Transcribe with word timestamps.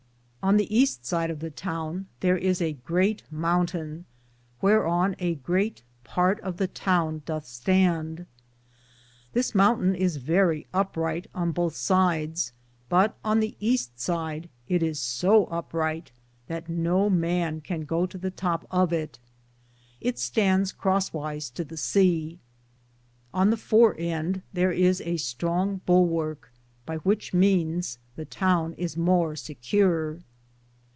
On 0.43 0.57
the 0.57 0.67
easte 0.75 1.05
side 1.05 1.29
of 1.29 1.37
the 1.39 1.51
towne 1.51 2.07
tharis 2.19 2.61
a 2.63 2.73
greate 2.73 3.21
mountayne, 3.31 4.05
vvheare 4.59 4.89
on 4.89 5.15
a 5.19 5.35
great 5.35 5.83
parte 6.03 6.39
of 6.39 6.57
the 6.57 6.67
towne 6.67 7.21
dothe 7.27 7.43
stande. 7.45 8.25
This 9.33 9.51
mountayne 9.53 9.93
is 9.95 10.17
verrie 10.17 10.65
upryghte 10.73 11.27
on 11.35 11.51
bothe 11.53 11.73
sides, 11.75 12.53
but 12.89 13.19
on 13.23 13.39
the 13.39 13.55
easte 13.61 13.91
sid 13.99 14.49
it 14.67 14.81
is 14.81 14.99
so 14.99 15.45
uprighte 15.45 16.07
that 16.47 16.67
no 16.67 17.07
man 17.07 17.61
can 17.61 17.81
go 17.81 18.07
to 18.07 18.17
the 18.17 18.31
top 18.31 18.65
of 18.71 18.91
it. 18.91 19.19
It 20.01 20.15
standes 20.17 20.71
cross 20.75 21.11
wyse 21.11 21.53
to 21.53 21.63
the 21.63 21.75
seae. 21.75 22.39
On 23.31 23.51
the 23.51 23.57
fore 23.57 23.95
end 23.99 24.41
tharis 24.55 25.05
a 25.05 25.17
stronge 25.17 25.81
bullworke, 25.85 26.49
by 26.87 26.95
which 26.97 27.31
means 27.31 27.99
the 28.15 28.25
towne 28.25 28.73
is 28.79 28.97
more 28.97 29.35
secure. 29.35 30.17